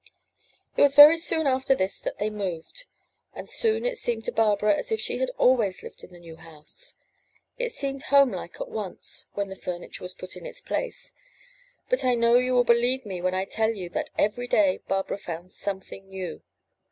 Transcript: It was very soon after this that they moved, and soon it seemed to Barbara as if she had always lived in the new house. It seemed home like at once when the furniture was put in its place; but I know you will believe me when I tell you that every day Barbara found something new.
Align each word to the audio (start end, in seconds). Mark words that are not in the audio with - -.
It 0.75 0.81
was 0.81 0.95
very 0.95 1.15
soon 1.15 1.45
after 1.45 1.75
this 1.75 1.99
that 1.99 2.17
they 2.17 2.31
moved, 2.31 2.85
and 3.35 3.47
soon 3.47 3.85
it 3.85 3.99
seemed 3.99 4.25
to 4.25 4.31
Barbara 4.31 4.75
as 4.75 4.91
if 4.91 4.99
she 4.99 5.19
had 5.19 5.29
always 5.37 5.83
lived 5.83 6.03
in 6.03 6.11
the 6.11 6.19
new 6.19 6.37
house. 6.37 6.95
It 7.59 7.71
seemed 7.71 8.01
home 8.09 8.31
like 8.31 8.59
at 8.59 8.67
once 8.67 9.27
when 9.33 9.49
the 9.49 9.55
furniture 9.55 10.03
was 10.03 10.15
put 10.15 10.35
in 10.35 10.43
its 10.47 10.59
place; 10.59 11.13
but 11.87 12.03
I 12.03 12.15
know 12.15 12.33
you 12.37 12.53
will 12.55 12.63
believe 12.63 13.05
me 13.05 13.21
when 13.21 13.35
I 13.35 13.45
tell 13.45 13.69
you 13.69 13.89
that 13.89 14.09
every 14.17 14.47
day 14.47 14.79
Barbara 14.87 15.19
found 15.19 15.51
something 15.51 16.09
new. 16.09 16.41